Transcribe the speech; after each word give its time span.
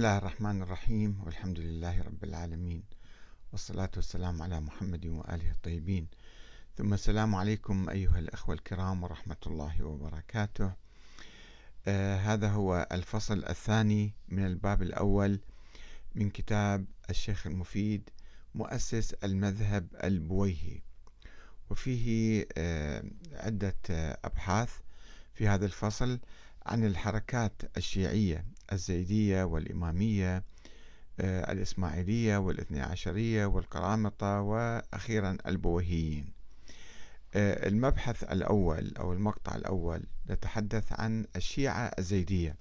الله 0.00 0.18
الرحمن 0.18 0.62
الرحيم 0.62 1.20
والحمد 1.24 1.58
لله 1.58 2.02
رب 2.02 2.24
العالمين 2.24 2.82
والصلاة 3.52 3.90
والسلام 3.96 4.42
على 4.42 4.60
محمد 4.60 5.06
وآله 5.06 5.50
الطيبين. 5.50 6.06
ثم 6.76 6.94
السلام 6.94 7.34
عليكم 7.34 7.88
أيها 7.88 8.18
الأخوة 8.18 8.54
الكرام 8.54 9.02
ورحمة 9.02 9.36
الله 9.46 9.84
وبركاته. 9.84 10.72
آه 11.88 12.16
هذا 12.16 12.48
هو 12.48 12.88
الفصل 12.92 13.44
الثاني 13.44 14.14
من 14.28 14.46
الباب 14.46 14.82
الأول 14.82 15.40
من 16.14 16.30
كتاب 16.30 16.84
الشيخ 17.10 17.46
المفيد 17.46 18.10
مؤسس 18.54 19.12
المذهب 19.14 19.86
البويهي. 20.04 20.82
وفيه 21.70 22.46
آه 22.58 23.04
عدة 23.32 23.76
أبحاث 24.24 24.72
في 25.34 25.48
هذا 25.48 25.66
الفصل 25.66 26.18
عن 26.66 26.84
الحركات 26.84 27.62
الشيعية 27.76 28.44
الزيدية 28.72 29.44
والإمامية 29.44 30.44
آه، 31.20 31.52
الإسماعيلية 31.52 32.36
والإثني 32.36 32.80
عشرية 32.80 33.46
والقرامطة 33.46 34.40
وأخيرا 34.40 35.36
البوهيين. 35.46 36.32
آه، 37.34 37.68
المبحث 37.68 38.22
الأول 38.24 38.96
أو 38.96 39.12
المقطع 39.12 39.54
الأول 39.54 40.02
نتحدث 40.30 40.92
عن 41.00 41.26
الشيعة 41.36 41.90
الزيدية. 41.98 42.56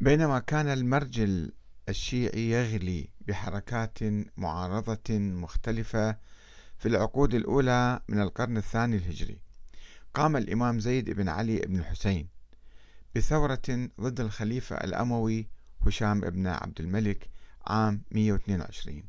بينما 0.00 0.38
كان 0.38 0.68
المرجل 0.68 1.52
الشيعي 1.88 2.50
يغلي 2.50 3.08
بحركات 3.28 3.98
معارضة 4.36 5.18
مختلفة 5.18 6.16
في 6.78 6.88
العقود 6.88 7.34
الأولى 7.34 8.00
من 8.08 8.20
القرن 8.20 8.56
الثاني 8.56 8.96
الهجري 8.96 9.38
قام 10.14 10.36
الإمام 10.36 10.80
زيد 10.80 11.10
بن 11.10 11.28
علي 11.28 11.58
بن 11.58 11.78
الحسين 11.78 12.28
بثورة 13.16 13.88
ضد 14.00 14.20
الخليفة 14.20 14.76
الأموي 14.76 15.48
هشام 15.86 16.20
بن 16.20 16.46
عبد 16.46 16.80
الملك 16.80 17.28
عام 17.66 18.02
122 18.10 19.02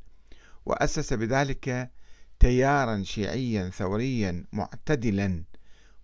وأسس 0.66 1.14
بذلك 1.14 1.92
تيارا 2.40 3.04
شيعيا 3.04 3.70
ثوريا 3.70 4.46
معتدلا 4.54 5.44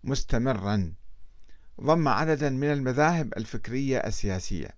مستمرا. 0.03 0.93
ضم 1.81 2.07
عددا 2.07 2.49
من 2.49 2.71
المذاهب 2.71 3.33
الفكرية 3.37 3.97
السياسية 3.97 4.69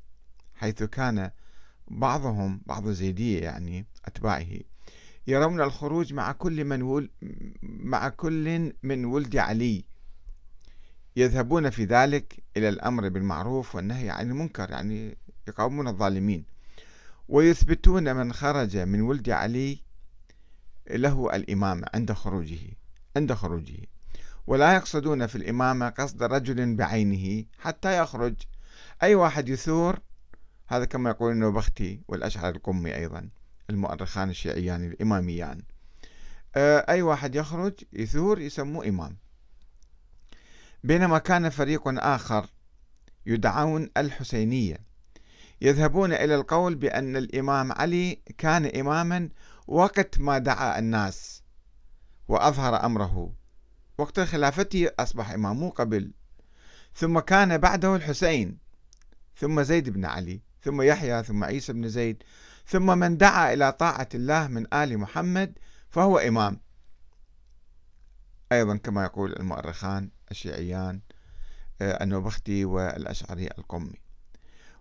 حيث 0.55 0.83
كان 0.83 1.31
بعضهم 1.87 2.61
بعض 2.65 2.87
الزيدية 2.87 3.39
يعني 3.41 3.85
أتباعه 4.05 4.59
يرون 5.27 5.61
الخروج 5.61 6.13
مع 6.13 6.31
كل 6.31 6.65
من 6.65 6.81
ول 6.81 7.11
مع 7.61 8.09
كل 8.09 8.73
من 8.83 9.05
ولد 9.05 9.37
علي 9.37 9.85
يذهبون 11.15 11.69
في 11.69 11.85
ذلك 11.85 12.43
إلى 12.57 12.69
الأمر 12.69 13.09
بالمعروف 13.09 13.75
والنهي 13.75 14.09
عن 14.09 14.29
المنكر 14.29 14.69
يعني 14.69 15.17
يقاومون 15.47 15.87
الظالمين. 15.87 16.45
ويثبتون 17.27 18.15
من 18.15 18.33
خرج 18.33 18.77
من 18.77 19.01
ولد 19.01 19.29
علي 19.29 19.81
له 20.89 21.35
الإمامة 21.35 21.87
عند 21.93 22.11
خروجه 22.11 22.59
عند 23.15 23.33
خروجه. 23.33 23.77
ولا 24.47 24.75
يقصدون 24.75 25.27
في 25.27 25.35
الإمامة 25.35 25.89
قصد 25.89 26.23
رجل 26.23 26.75
بعينه 26.75 27.45
حتى 27.59 27.99
يخرج. 28.01 28.35
أي 29.03 29.15
واحد 29.15 29.49
يثور 29.49 29.99
هذا 30.67 30.85
كما 30.85 31.09
يقول 31.09 31.31
النوبختي 31.31 32.01
والأشعر 32.07 32.55
القمي 32.55 32.95
أيضا 32.95 33.29
المؤرخان 33.69 34.29
الشيعيان 34.29 34.83
الإماميان. 34.83 35.61
آه، 36.55 36.85
أي 36.89 37.01
واحد 37.01 37.35
يخرج 37.35 37.73
يثور 37.93 38.39
يسموه 38.39 38.87
إمام. 38.87 39.17
بينما 40.85 41.17
كان 41.17 41.49
فريق 41.49 41.81
آخر 41.87 42.45
يدعون 43.25 43.89
الحسينية. 43.97 44.77
يذهبون 45.61 46.13
إلى 46.13 46.35
القول 46.35 46.75
بأن 46.75 47.17
الإمام 47.17 47.71
علي 47.71 48.21
كان 48.37 48.65
إماما 48.65 49.29
وقت 49.67 50.19
ما 50.19 50.37
دعا 50.37 50.79
الناس 50.79 51.43
وأظهر 52.27 52.85
أمره. 52.85 53.33
وقت 53.97 54.19
خلافته 54.19 54.89
أصبح 54.99 55.31
إمام 55.31 55.59
مو 55.59 55.69
قبل. 55.69 56.11
ثم 56.95 57.19
كان 57.19 57.57
بعده 57.57 57.95
الحسين 57.95 58.57
ثم 59.37 59.61
زيد 59.61 59.89
بن 59.89 60.05
علي 60.05 60.41
ثم 60.61 60.81
يحيى 60.81 61.23
ثم 61.23 61.43
عيسى 61.43 61.73
بن 61.73 61.89
زيد 61.89 62.23
ثم 62.67 62.97
من 62.97 63.17
دعا 63.17 63.53
إلى 63.53 63.71
طاعة 63.71 64.09
الله 64.15 64.47
من 64.47 64.73
آل 64.73 64.97
محمد 64.97 65.59
فهو 65.89 66.17
إمام. 66.17 66.64
أيضا 68.51 68.77
كما 68.77 69.03
يقول 69.03 69.33
المؤرخان 69.33 70.09
الشيعيان 70.31 70.99
آه، 71.81 72.03
النوبختي 72.03 72.65
والأشعري 72.65 73.47
القمي. 73.57 74.05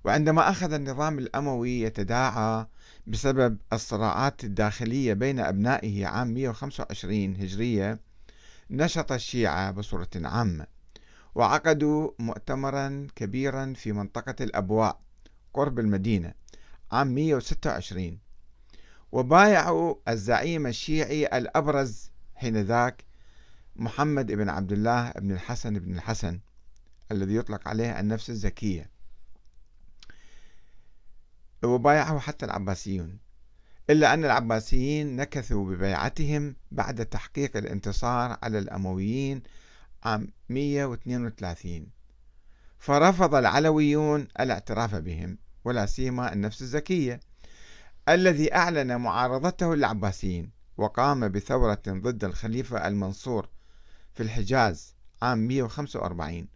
وعندما 0.04 0.50
أخذ 0.50 0.72
النظام 0.72 1.18
الأموي 1.18 1.80
يتداعى 1.80 2.66
بسبب 3.06 3.58
الصراعات 3.72 4.44
الداخلية 4.44 5.14
بين 5.14 5.40
أبنائه 5.40 6.06
عام 6.06 6.34
125 6.34 7.36
هجرية 7.36 8.00
نشط 8.70 9.12
الشيعة 9.12 9.70
بصورة 9.70 10.08
عامة 10.14 10.66
وعقدوا 11.34 12.10
مؤتمرا 12.18 13.06
كبيرا 13.16 13.72
في 13.76 13.92
منطقة 13.92 14.44
الأبواء 14.44 15.00
قرب 15.54 15.78
المدينة 15.78 16.34
عام 16.92 17.14
126 17.14 18.18
وبايعوا 19.12 19.94
الزعيم 20.08 20.66
الشيعي 20.66 21.26
الأبرز 21.26 22.10
حينذاك 22.34 23.04
محمد 23.76 24.32
بن 24.32 24.48
عبد 24.48 24.72
الله 24.72 25.10
بن 25.10 25.32
الحسن 25.32 25.78
بن 25.78 25.94
الحسن 25.94 26.40
الذي 27.12 27.34
يطلق 27.34 27.68
عليه 27.68 28.00
النفس 28.00 28.30
الزكية. 28.30 28.90
وبايعه 31.64 32.18
حتى 32.18 32.46
العباسيون 32.46 33.18
إلا 33.90 34.14
أن 34.14 34.24
العباسيين 34.24 35.16
نكثوا 35.16 35.64
ببيعتهم 35.64 36.56
بعد 36.70 37.06
تحقيق 37.06 37.56
الانتصار 37.56 38.38
على 38.42 38.58
الأمويين 38.58 39.42
عام 40.04 40.28
132 40.48 41.86
فرفض 42.78 43.34
العلويون 43.34 44.28
الاعتراف 44.40 44.94
بهم 44.94 45.38
ولا 45.64 45.86
سيما 45.86 46.32
النفس 46.32 46.62
الزكية 46.62 47.20
الذي 48.08 48.54
أعلن 48.54 48.96
معارضته 48.96 49.74
للعباسيين 49.74 50.50
وقام 50.76 51.28
بثورة 51.28 51.82
ضد 51.88 52.24
الخليفة 52.24 52.88
المنصور 52.88 53.48
في 54.14 54.22
الحجاز 54.22 54.94
عام 55.22 55.38
145 55.38 56.48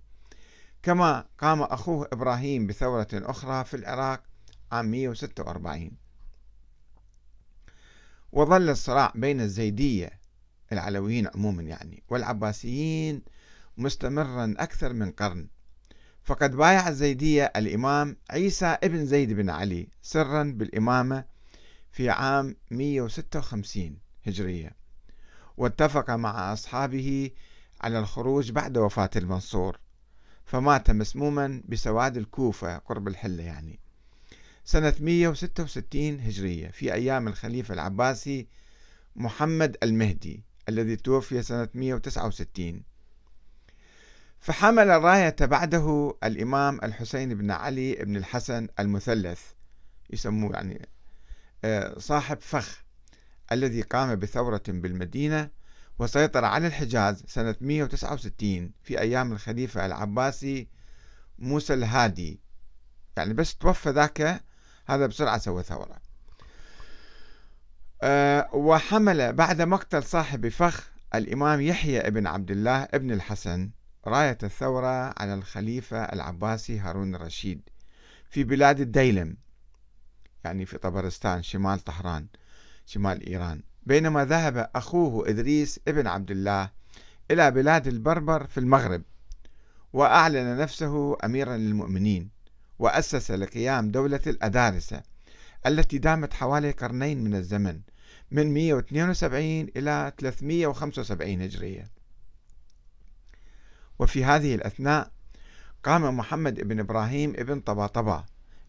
كما 0.83 1.25
قام 1.39 1.63
أخوه 1.63 2.09
إبراهيم 2.13 2.67
بثورة 2.67 3.09
أخرى 3.13 3.65
في 3.65 3.75
العراق 3.75 4.23
عام 4.73 4.91
146 4.91 5.91
وظل 8.33 8.71
الصراع 8.71 9.13
بين 9.15 9.41
الزيدية 9.41 10.19
العلويين 10.73 11.29
عموما 11.35 11.63
يعني 11.63 12.03
والعباسيين 12.09 13.23
مستمرا 13.77 14.55
أكثر 14.59 14.93
من 14.93 15.11
قرن. 15.11 15.49
فقد 16.25 16.57
بايع 16.57 16.89
الزيدية 16.89 17.53
الإمام 17.57 18.17
عيسى 18.31 18.67
ابن 18.67 19.07
زيد 19.07 19.33
بن 19.33 19.51
علي 19.51 19.89
سرا 20.03 20.43
بالإمامة 20.43 21.25
في 21.93 22.11
عام 22.11 22.57
156 22.71 23.99
هجرية. 24.27 24.78
واتفق 25.59 26.11
مع 26.11 26.53
أصحابه 26.53 27.31
على 27.81 27.99
الخروج 27.99 28.51
بعد 28.51 28.79
وفاة 28.79 29.11
المنصور 29.17 29.79
فمات 30.45 30.91
مسموما 30.91 31.63
بسواد 31.69 32.17
الكوفة 32.17 32.79
قرب 32.79 33.09
الحلة 33.09 33.43
يعني. 33.43 33.81
سنة 34.65 34.95
166 35.01 36.21
هجرية 36.21 36.69
في 36.69 36.95
أيام 36.95 37.29
الخليفة 37.29 37.75
العباسي 37.75 38.49
محمد 39.17 39.77
المهدي 39.83 40.45
الذي 40.69 40.97
توفي 40.97 41.43
سنة 41.43 41.69
169 41.75 42.83
فحمل 44.41 44.91
الراية 44.91 45.37
بعده 45.41 46.15
الإمام 46.25 46.81
الحسين 46.83 47.35
بن 47.35 47.51
علي 47.51 47.95
بن 47.95 48.17
الحسن 48.17 48.69
المثلث 48.81 49.43
يسموه 50.11 50.53
يعني 50.53 50.89
آه، 51.65 51.99
صاحب 51.99 52.41
فخ. 52.41 52.88
الذي 53.53 53.83
قام 53.83 54.15
بثورة 54.15 54.63
بالمدينة 54.69 55.51
وسيطر 55.99 56.45
على 56.45 56.67
الحجاز 56.67 57.25
سنة 57.27 57.57
169 57.61 58.71
في 58.83 59.01
أيام 59.01 59.33
الخليفة 59.33 59.87
العباسي 59.87 60.69
موسى 61.39 61.75
الهادي. 61.75 62.41
يعني 63.17 63.35
بس 63.35 63.57
توفى 63.57 63.91
ذاك 63.91 64.43
هذا 64.87 65.07
بسرعة 65.07 65.39
سوى 65.39 65.63
ثورة. 65.63 65.97
أه 68.03 68.55
وحمل 68.55 69.33
بعد 69.33 69.63
مقتل 69.63 70.03
صاحب 70.03 70.49
فخ 70.49 70.91
الإمام 71.15 71.61
يحيى 71.61 72.11
بن 72.11 72.27
عبد 72.27 72.51
الله 72.51 72.83
ابن 72.83 73.11
الحسن 73.13 73.71
راية 74.07 74.39
الثورة 74.43 75.15
على 75.21 75.35
الخليفة 75.35 76.03
العباسي 76.03 76.79
هارون 76.79 77.15
الرشيد 77.15 77.61
في 78.31 78.45
بلاد 78.45 78.81
الديلم 78.81 79.37
يعني 80.45 80.67
في 80.67 80.79
طبرستان 80.79 81.43
شمال 81.43 81.81
طهران. 81.81 82.27
شمال 82.89 83.27
إيران. 83.27 83.63
بينما 83.87 84.25
ذهب 84.25 84.71
أخوه 84.75 85.29
إدريس 85.29 85.81
ابن 85.89 86.07
عبد 86.07 86.31
الله 86.31 86.71
إلى 87.31 87.51
بلاد 87.51 87.87
البربر 87.87 88.47
في 88.47 88.61
المغرب 88.61 89.03
وأعلن 89.93 90.59
نفسه 90.59 91.17
أميرا 91.25 91.57
للمؤمنين 91.57 92.31
وأسس 92.79 93.31
لقيام 93.31 93.91
دولة 93.91 94.21
الأدارسة 94.27 95.03
التي 95.67 95.99
دامت 95.99 96.35
حوالي 96.35 96.71
قرنين 96.71 97.25
من 97.25 97.35
الزمن 97.35 97.81
من 98.31 98.55
172 98.55 99.45
إلى 99.77 100.13
375 100.19 101.43
هجرية 101.43 101.91
وفي 103.99 104.25
هذه 104.25 104.55
الأثناء 104.55 105.11
قام 105.85 106.17
محمد 106.17 106.61
بن 106.61 106.81
إبراهيم 106.81 107.31
ابن 107.37 107.61
طباطبا 107.61 108.25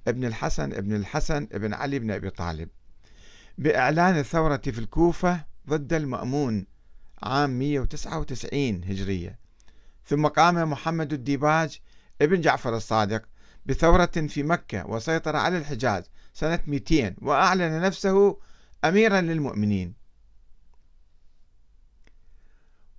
ابن 0.08 0.26
الحسن 0.26 0.74
ابن 0.74 0.96
الحسن 0.96 1.48
ابن 1.52 1.74
علي 1.74 2.00
بن 2.00 2.12
أبي 2.12 2.30
طالب. 2.30 2.70
بإعلان 3.60 4.18
الثورة 4.18 4.58
في 4.58 4.80
الكوفة 4.80 5.46
ضد 5.70 5.94
المأمون 5.94 6.66
عام 7.24 7.50
199 7.60 8.84
هجرية. 8.84 9.40
ثم 10.06 10.28
قام 10.28 10.72
محمد 10.72 11.14
الديباج 11.14 11.80
ابن 12.22 12.42
جعفر 12.42 12.76
الصادق 12.76 13.26
بثورة 13.66 14.06
في 14.06 14.44
مكة 14.44 14.88
وسيطر 14.88 15.36
على 15.36 15.58
الحجاز 15.58 16.10
سنة 16.34 16.60
200 16.68 17.16
وأعلن 17.22 17.82
نفسه 17.82 18.38
أميرا 18.86 19.22
للمؤمنين. 19.22 19.94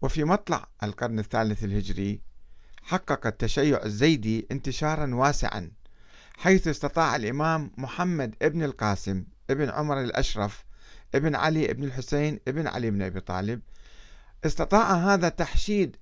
وفي 0.03 0.25
مطلع 0.25 0.69
القرن 0.83 1.19
الثالث 1.19 1.65
الهجري 1.65 2.21
حقق 2.83 3.27
التشيع 3.27 3.85
الزيدي 3.85 4.47
انتشارا 4.51 5.15
واسعا 5.15 5.71
حيث 6.37 6.69
استطاع 6.69 7.17
الإمام 7.17 7.71
محمد 7.79 8.37
ابن 8.43 8.63
القاسم 8.63 9.25
ابن 9.51 9.71
عمر 9.71 10.01
الأشرف 10.01 10.65
ابن 11.15 11.35
علي 11.35 11.71
ابن 11.71 11.85
الحسين 11.85 12.41
ابن 12.49 12.67
علي 12.67 12.91
بن 12.91 13.03
أبي 13.03 13.21
طالب. 13.21 13.61
استطاع 14.45 14.95
هذا 14.95 15.29
تحشيد 15.29 15.97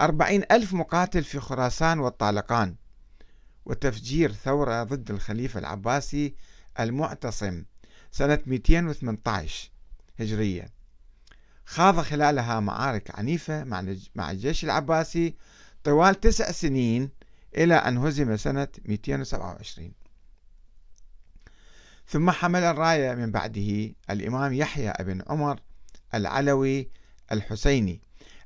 أربعين 0.00 0.42
ألف 0.50 0.72
مقاتل 0.72 1.24
في 1.24 1.40
خراسان 1.40 1.98
والطالقان 1.98 2.74
وتفجير 3.66 4.32
ثورة 4.32 4.82
ضد 4.82 5.10
الخليفة 5.10 5.60
العباسي 5.60 6.34
المعتصم 6.80 7.64
سنة 8.10 8.38
218 8.46 9.70
هجرية. 10.20 10.68
خاض 11.64 12.00
خلالها 12.00 12.60
معارك 12.60 13.18
عنيفة 13.18 13.64
مع 14.14 14.30
الجيش 14.30 14.64
العباسي 14.64 15.34
طوال 15.84 16.20
تسع 16.20 16.50
سنين 16.50 17.10
إلى 17.56 17.74
أن 17.74 17.98
هزم 17.98 18.36
سنة 18.36 18.68
227 18.84 19.92
ثم 22.08 22.30
حمل 22.30 22.62
الراية 22.62 23.14
من 23.14 23.30
بعده 23.30 23.94
الإمام 24.10 24.52
يحيى 24.52 24.92
بن 25.00 25.22
عمر 25.26 25.60
العلوي 26.14 26.88
الحسيني 27.32 28.00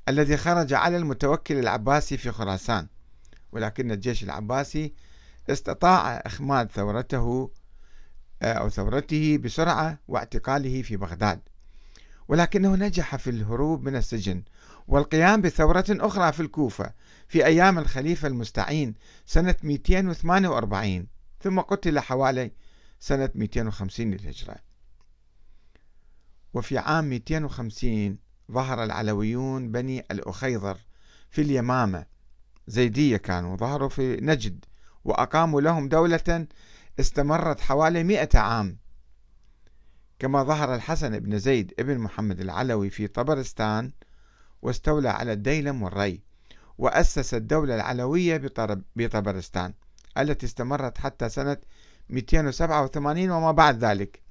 الذي 0.09 0.37
خرج 0.37 0.73
على 0.73 0.97
المتوكل 0.97 1.59
العباسي 1.59 2.17
في 2.17 2.31
خراسان. 2.31 2.89
ولكن 3.53 3.91
الجيش 3.91 4.25
العباسي 4.25 4.93
استطاع 5.51 6.17
إخماد 6.17 6.71
ثورته 6.71 7.51
آه، 8.43 8.53
أو 8.53 8.69
ثورته 8.69 9.39
بسرعة 9.39 9.99
واعتقاله 10.09 10.83
في 10.83 10.97
بغداد. 10.97 11.41
ولكنه 12.29 12.77
نجح 12.77 13.17
في 13.17 13.31
الهروب 13.31 13.85
من 13.85 13.97
السجن 13.97 14.43
والقيام 14.89 15.41
بثورة 15.41 15.85
أخرى 15.91 16.33
في 16.33 16.41
الكوفة 16.41 16.93
في 17.29 17.47
أيام 17.47 17.79
الخليفة 17.79 18.29
المستعين 18.29 18.95
سنة 19.27 19.55
248 19.63 21.07
ثم 21.41 21.61
قتل 21.61 22.01
حوالي 22.01 22.53
سنة 23.03 23.31
250 23.35 24.11
للهجرة 24.11 24.57
وفي 26.55 26.79
عام 26.79 27.09
250 27.09 28.19
ظهر 28.53 28.85
العلويون 28.85 29.73
بني 29.73 30.01
الأخيضر 30.11 30.79
في 31.31 31.43
اليمامة. 31.43 32.07
زيدية 32.67 33.17
كانوا 33.17 33.57
ظهروا 33.57 33.89
في 33.89 34.17
نجد 34.21 34.65
وأقاموا 35.05 35.61
لهم 35.61 35.89
دولة 35.89 36.47
استمرت 37.01 37.61
حوالي 37.61 38.05
مئة 38.05 38.39
عام. 38.39 38.79
كما 40.19 40.43
ظهر 40.43 40.75
الحسن 40.75 41.19
بن 41.19 41.39
زيد 41.39 41.75
ابن 41.79 41.99
محمد 41.99 42.41
العلوي 42.41 42.91
في 42.91 43.07
طبرستان 43.07 43.93
واستولى 44.63 45.09
على 45.09 45.33
الديلم 45.33 45.83
والري 45.83 46.21
وأسس 46.79 47.35
الدولة 47.35 47.75
العلوية 47.75 48.37
بطبرستان 48.97 49.75
التي 50.19 50.47
استمرت 50.47 50.99
حتى 50.99 51.29
سنة 51.29 51.57
287 52.13 53.31
وما 53.31 53.53
بعد 53.53 53.85
ذلك. 53.85 54.23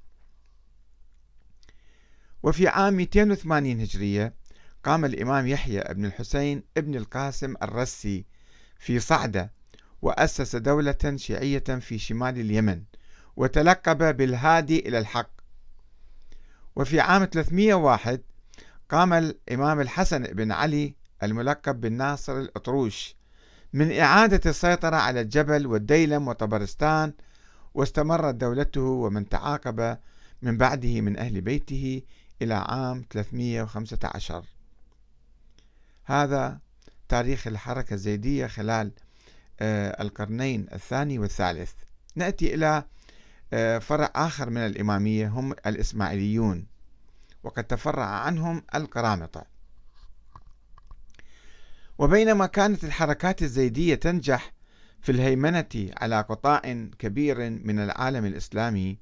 وفي 2.44 2.68
عام 2.68 2.94
280 2.94 3.82
هجرية 3.82 4.34
قام 4.84 5.06
الإمام 5.06 5.48
يحيى 5.48 5.84
بن 5.90 6.06
الحسين 6.06 6.64
ابن 6.78 6.96
القاسم 6.96 7.54
الرسي 7.64 8.26
في 8.80 9.00
صعدة 9.00 9.52
وأسس 10.02 10.56
دولة 10.56 11.16
شيعية 11.16 11.60
في 11.60 12.00
شمال 12.00 12.40
اليمن 12.40 12.84
وتلقب 13.36 14.18
بالهادي 14.18 14.80
إلى 14.80 15.00
الحق. 15.00 15.32
وفي 16.76 17.00
عام 17.00 17.26
301 17.26 18.22
قام 18.90 19.14
الإمام 19.14 19.82
الحسن 19.82 20.24
بن 20.24 20.52
علي 20.52 20.96
الملقب 21.24 21.82
بالناصر 21.82 22.40
الأطروش 22.40 23.16
من 23.74 24.00
إعادة 24.00 24.50
السيطرة 24.50 24.96
على 24.96 25.22
الجبل 25.22 25.68
والديلم 25.68 26.28
وطبرستان 26.28 27.14
واستمرت 27.74 28.36
دولته 28.36 28.82
ومن 28.82 29.30
تعاقب 29.30 29.98
من 30.42 30.58
بعده 30.58 31.02
من 31.02 31.18
أهل 31.18 31.42
بيته 31.42 32.02
إلى 32.42 32.54
عام 32.54 33.06
315 33.10 34.46
هذا 36.04 36.60
تاريخ 37.10 37.48
الحركة 37.48 37.94
الزيدية 37.94 38.48
خلال 38.48 38.92
آه، 39.60 40.02
القرنين 40.02 40.68
الثاني 40.74 41.20
والثالث. 41.20 41.72
نأتي 42.16 42.54
إلى 42.56 42.84
آه، 43.54 43.78
فرع 43.78 44.12
آخر 44.16 44.50
من 44.50 44.58
الإمامية 44.58 45.28
هم 45.28 45.52
الإسماعيليون 45.52 46.66
وقد 47.44 47.64
تفرع 47.64 48.06
عنهم 48.06 48.64
القرامطة. 48.76 49.46
وبينما 51.98 52.46
كانت 52.46 52.84
الحركات 52.84 53.42
الزيدية 53.42 53.96
تنجح 53.96 54.52
في 55.02 55.12
الهيمنة 55.12 55.90
على 55.98 56.22
قطاع 56.22 56.60
كبير 57.00 57.50
من 57.50 57.80
العالم 57.80 58.26
الإسلامي 58.26 58.98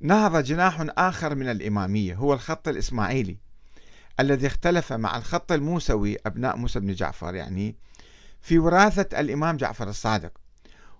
نهض 0.00 0.36
جناح 0.36 0.86
آخر 0.98 1.34
من 1.34 1.48
الإمامية 1.48 2.14
هو 2.14 2.34
الخط 2.34 2.68
الإسماعيلي 2.68 3.36
الذي 4.20 4.46
اختلف 4.46 4.92
مع 4.92 5.16
الخط 5.16 5.52
الموسوي 5.52 6.16
أبناء 6.26 6.56
موسى 6.56 6.80
بن 6.80 6.92
جعفر 6.92 7.34
يعني 7.34 7.76
في 8.40 8.58
وراثة 8.58 9.20
الإمام 9.20 9.56
جعفر 9.56 9.88
الصادق. 9.88 10.32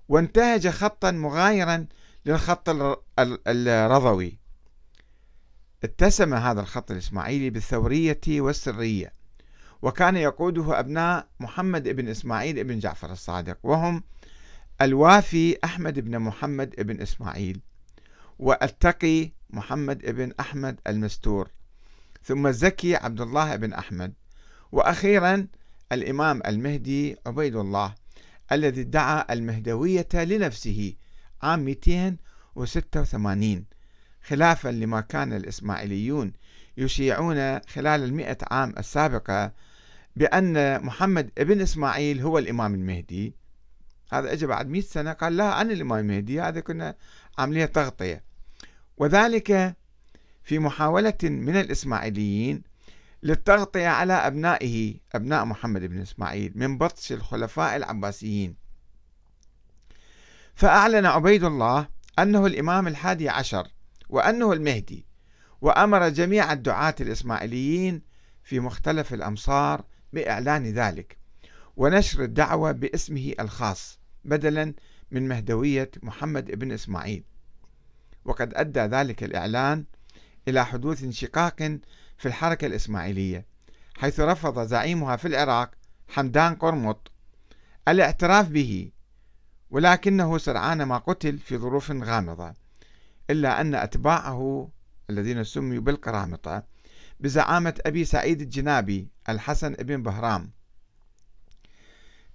وانتهج 0.09 0.69
خطا 0.69 1.11
مغايرا 1.11 1.87
للخط 2.27 2.69
الرضوي. 3.49 4.39
اتسم 5.85 6.35
هذا 6.35 6.61
الخط 6.61 6.91
الإسماعيلي 6.91 7.51
بالثورية 7.51 8.20
والسرية. 8.29 9.13
وكان 9.82 10.17
يقوده 10.17 10.81
أبناء 10.81 11.29
محمد 11.41 11.89
بن 11.89 12.08
إسماعيل 12.08 12.65
بن 12.65 12.79
جعفر 12.79 13.13
الصادق 13.13 13.58
وهم 13.63 14.03
الوافي 14.81 15.58
أحمد 15.65 15.99
بن 15.99 16.19
محمد 16.19 16.75
بن 16.79 17.01
إسماعيل 17.01 17.61
والتقي 18.39 19.31
محمد 19.51 19.99
بن 19.99 20.32
أحمد 20.41 20.81
المستور 20.87 21.51
ثم 22.23 22.47
الزكي 22.47 22.97
عبد 22.97 23.20
الله 23.20 23.56
بن 23.56 23.73
أحمد 23.73 24.15
وأخيرا 24.73 25.47
الإمام 25.93 26.43
المهدي 26.47 27.17
عبيد 27.27 27.56
الله 27.56 27.94
الذي 28.53 28.81
ادعى 28.81 29.25
المهدوية 29.31 30.08
لنفسه 30.15 30.94
عام 31.43 31.65
286 31.65 33.65
خلافا 34.23 34.69
لما 34.69 35.01
كان 35.01 35.32
الإسماعيليون 35.32 36.32
يشيعون 36.77 37.61
خلال 37.61 38.05
المئة 38.05 38.39
عام 38.51 38.75
السابقة 38.79 39.53
بأن 40.19 40.84
محمد 40.84 41.31
ابن 41.39 41.60
إسماعيل 41.60 42.20
هو 42.20 42.39
الإمام 42.39 42.75
المهدي. 42.75 43.34
هذا 44.13 44.32
اجى 44.32 44.46
بعد 44.46 44.69
100 44.69 44.82
سنة 44.82 45.13
قال 45.13 45.37
لا 45.37 45.60
أنا 45.60 45.72
الإمام 45.72 45.98
المهدي. 45.98 46.41
هذا 46.41 46.60
كنا 46.60 46.94
عاملية 47.39 47.65
تغطية. 47.65 48.25
وذلك 48.96 49.77
في 50.43 50.58
محاولة 50.58 51.19
من 51.22 51.56
الإسماعيليين 51.56 52.63
للتغطية 53.22 53.89
على 53.89 54.13
أبنائه 54.13 54.94
أبناء 55.15 55.44
محمد 55.44 55.84
بن 55.84 56.01
إسماعيل 56.01 56.53
من 56.55 56.79
بطش 56.79 57.13
الخلفاء 57.13 57.77
العباسيين. 57.77 58.56
فأعلن 60.55 61.06
عبيد 61.06 61.44
الله 61.44 61.89
أنه 62.19 62.46
الإمام 62.46 62.89
الحادي 62.89 63.29
عشر 63.29 63.69
وأنه 64.08 64.53
المهدي 64.53 65.06
وأمر 65.60 66.08
جميع 66.08 66.53
الدعاة 66.53 66.94
الإسماعيليين 67.01 68.03
في 68.43 68.60
مختلف 68.60 69.15
الأمصار 69.15 69.84
بإعلان 70.12 70.67
ذلك. 70.67 71.17
ونشر 71.77 72.24
الدعوة 72.24 72.72
باسمه 72.72 73.34
الخاص 73.41 73.98
بدلا 74.24 74.74
من 75.10 75.29
مهدوية 75.29 75.91
محمد 76.03 76.50
بن 76.50 76.72
إسماعيل. 76.72 77.24
وقد 78.24 78.55
أدى 78.55 78.81
ذلك 78.81 79.24
الإعلان 79.24 79.84
إلى 80.48 80.67
حدوث 80.67 81.03
انشقاق 81.03 81.79
في 82.19 82.27
الحركة 82.27 82.67
الإسماعيلية 82.67 83.46
حيث 83.96 84.20
رفض 84.20 84.67
زعيمها 84.67 85.17
في 85.17 85.29
العراق 85.29 85.70
حمدان 86.08 86.55
قرمط 86.55 87.12
الاعتراف 87.88 88.48
به 88.48 88.91
ولكنه 89.70 90.38
سرعان 90.38 90.82
ما 90.82 90.98
قتل 90.98 91.38
في 91.38 91.58
ظروف 91.58 91.91
غامضة 91.91 92.55
إلا 93.31 93.60
أن 93.60 93.74
أتباعه 93.74 94.69
الذين 95.10 95.44
سميوا 95.44 95.82
بالقرامطة 95.82 96.62
بزعامة 97.20 97.75
أبي 97.87 98.05
سعيد 98.05 98.41
الجنابي 98.41 99.08
الحسن 99.29 99.72
بن 99.72 100.03
بهرام. 100.03 100.51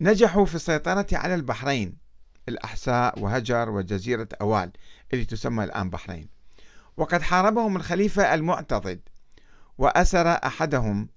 نجحوا 0.01 0.45
في 0.45 0.55
السيطرة 0.55 1.07
على 1.11 1.35
البحرين. 1.35 1.97
الأحساء 2.49 3.19
وهجر 3.19 3.69
وجزيرة 3.69 4.27
أوال 4.41 4.71
اللي 5.13 5.25
تسمى 5.25 5.63
الآن 5.63 5.89
بحرين. 5.89 6.29
وقد 6.97 7.21
حاربهم 7.21 7.75
الخليفة 7.75 8.33
المعتضد. 8.33 8.99
وأسر 9.77 10.27
أحدهم 10.27 11.07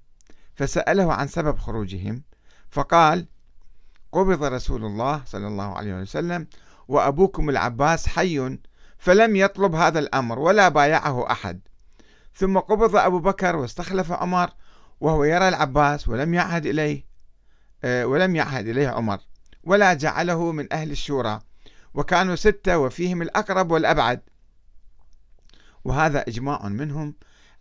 فسأله 0.55 1.13
عن 1.13 1.29
سبب 1.29 1.59
خروجهم. 1.59 2.23
فقال 2.71 3.27
قبض 4.13 4.45
رسول 4.45 4.85
الله 4.85 5.23
صلى 5.27 5.47
الله 5.47 5.77
عليه 5.77 5.95
وسلم 5.95 6.47
وأبوكم 6.89 7.51
العباس 7.51 8.07
حي 8.07 8.59
فلم 8.99 9.37
يطلب 9.37 9.75
هذا 9.75 9.99
الأمر 9.99 10.39
ولا 10.39 10.69
بايعه 10.69 11.31
أحد. 11.31 11.61
ثم 12.37 12.59
قبض 12.59 12.97
أبو 12.97 13.19
بكر 13.19 13.57
واستخلف 13.57 14.13
عمر 14.13 14.51
وهو 15.01 15.25
يرى 15.25 15.49
العباس 15.49 16.09
ولم 16.09 16.35
يعهد 16.35 16.67
إليه 16.67 17.07
آه، 17.85 18.07
ولم 18.07 18.37
يعهد 18.37 18.69
إليه 18.69 18.89
عمر 18.89 19.19
ولا 19.65 19.95
جعله 19.95 20.53
من 20.53 20.73
أهل 20.73 20.91
الشورى 20.91 21.41
وكانوا 21.95 22.35
ستة 22.35 22.79
وفيهم 22.79 23.23
الأقرب 23.23 23.71
والأبعد. 23.71 24.21
وهذا 25.85 26.25
إجماع 26.29 26.69
منهم 26.69 27.15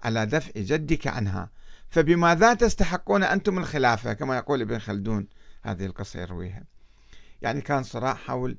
على 0.03 0.25
دفع 0.25 0.51
جدك 0.58 1.08
عنها. 1.08 1.50
فبماذا 1.89 2.53
تستحقون 2.53 3.24
أنتم 3.24 3.58
الخلافة؟ 3.58 4.13
كما 4.13 4.38
يقول 4.38 4.62
ابن 4.62 4.79
خلدون 4.79 5.27
هذه 5.62 5.86
القصة 5.86 6.22
يرويها. 6.22 6.63
يعني 7.41 7.62
كان 7.62 7.84
صراع 7.84 8.13
حول 8.13 8.58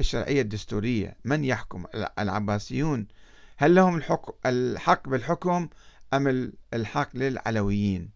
الشرعية 0.00 0.42
الدستورية. 0.42 1.16
من 1.24 1.44
يحكم؟ 1.44 1.84
العباسيون. 2.18 3.06
هل 3.58 3.74
لهم 3.74 3.96
الحق, 3.96 4.46
الحق 4.46 5.08
بالحكم 5.08 5.68
أم 6.14 6.52
الحق 6.74 7.08
للعلويين؟ 7.14 8.10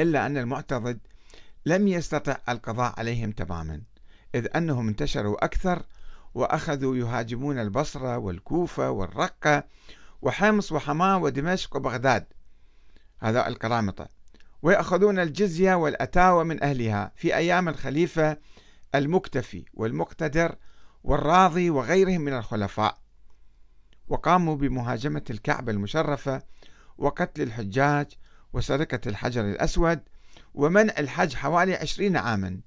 إلا 0.00 0.26
أن 0.26 0.36
المعتضد 0.36 0.98
لم 1.66 1.88
يستطع 1.88 2.36
القضاء 2.48 2.94
عليهم 2.98 3.30
تماما 3.30 3.82
إذ 4.34 4.56
أنهم 4.56 4.88
انتشروا 4.88 5.44
أكثر 5.44 5.82
وأخذوا 6.34 6.96
يهاجمون 6.96 7.58
البصرة 7.58 8.18
والكوفة 8.18 8.90
والرقة 8.90 9.64
وحمص 10.22 10.72
وحماة 10.72 11.18
ودمشق 11.18 11.76
وبغداد. 11.76 12.26
هذا 13.18 13.48
القرامطة 13.48 14.08
ويأخذون 14.62 15.18
الجزية 15.18 15.74
والأتاوى 15.74 16.44
من 16.44 16.62
أهلها 16.62 17.12
في 17.16 17.36
أيام 17.36 17.68
الخليفة 17.68 18.36
المكتفي 18.94 19.64
والمقتدر 19.74 20.56
والراضي 21.04 21.70
وغيرهم 21.70 22.20
من 22.20 22.32
الخلفاء. 22.32 23.01
وقاموا 24.08 24.56
بمهاجمة 24.56 25.24
الكعبة 25.30 25.72
المشرفة 25.72 26.42
وقتل 26.98 27.42
الحجاج 27.42 28.06
وسرقة 28.52 29.00
الحجر 29.06 29.44
الأسود 29.44 30.00
ومنع 30.54 30.94
الحج 30.98 31.34
حوالي 31.34 31.74
عشرين 31.74 32.16
عاما. 32.16 32.60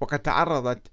وقد 0.00 0.18
تعرضت 0.18 0.86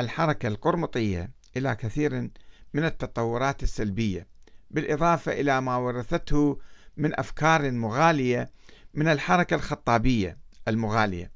الحركة 0.00 0.46
القرمطية 0.46 1.30
إلى 1.56 1.76
كثير 1.76 2.30
من 2.74 2.84
التطورات 2.84 3.62
السلبية 3.62 4.26
بالإضافة 4.70 5.32
إلى 5.32 5.60
ما 5.60 5.76
ورثته 5.76 6.58
من 6.96 7.20
أفكار 7.20 7.70
مغالية 7.70 8.50
من 8.94 9.08
الحركة 9.08 9.54
الخطابية 9.54 10.38
المغالية. 10.68 11.30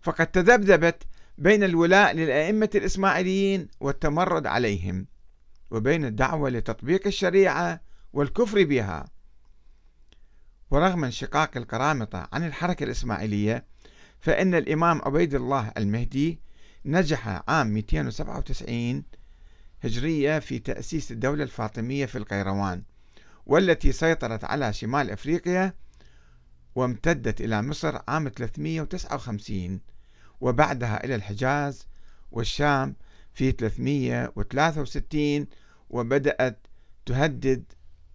فقد 0.00 0.26
تذبذبت 0.26 1.02
بين 1.38 1.64
الولاء 1.64 2.12
للأئمة 2.12 2.70
الإسماعيليين 2.74 3.68
والتمرد 3.80 4.46
عليهم. 4.46 5.06
وبين 5.74 6.04
الدعوة 6.04 6.50
لتطبيق 6.50 7.06
الشريعة 7.06 7.80
والكفر 8.12 8.64
بها. 8.64 9.06
ورغم 10.70 11.04
انشقاق 11.04 11.56
القرامطة 11.56 12.28
عن 12.32 12.46
الحركة 12.46 12.84
الإسماعيلية 12.84 13.64
فإن 14.20 14.54
الإمام 14.54 15.00
عبيد 15.04 15.34
الله 15.34 15.72
المهدي 15.76 16.40
نجح 16.84 17.42
عام 17.48 17.66
297 17.66 19.02
هجرية 19.84 20.38
في 20.38 20.58
تأسيس 20.58 21.12
الدولة 21.12 21.44
الفاطمية 21.44 22.06
في 22.06 22.18
القيروان 22.18 22.82
والتي 23.46 23.92
سيطرت 23.92 24.44
على 24.44 24.72
شمال 24.72 25.10
أفريقيا 25.10 25.74
وامتدت 26.74 27.40
إلى 27.40 27.62
مصر 27.62 27.98
عام 28.08 28.28
359 28.28 29.80
وبعدها 30.40 31.04
إلى 31.04 31.14
الحجاز 31.14 31.86
والشام 32.30 32.96
في 33.32 33.52
363 33.52 35.46
وبدأت 35.90 36.66
تهدد 37.06 37.64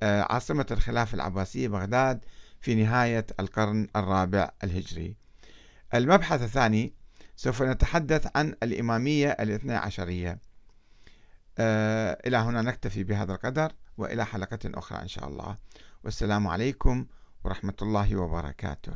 آه، 0.03 0.21
عاصمة 0.33 0.65
الخلافة 0.71 1.15
العباسية 1.15 1.67
بغداد 1.67 2.25
في 2.61 2.75
نهاية 2.75 3.25
القرن 3.39 3.87
الرابع 3.95 4.51
الهجري. 4.63 5.15
المبحث 5.93 6.41
الثاني 6.41 6.93
سوف 7.35 7.61
نتحدث 7.63 8.27
عن 8.35 8.55
الإمامية 8.63 9.29
الاثنى 9.29 9.75
عشرية. 9.75 10.39
آه، 11.57 12.17
إلى 12.27 12.37
هنا 12.37 12.61
نكتفي 12.61 13.03
بهذا 13.03 13.33
القدر 13.33 13.71
وإلى 13.97 14.25
حلقة 14.25 14.59
أخرى 14.65 15.01
إن 15.01 15.07
شاء 15.07 15.27
الله. 15.27 15.57
والسلام 16.03 16.47
عليكم 16.47 17.05
ورحمة 17.43 17.75
الله 17.81 18.15
وبركاته. 18.15 18.93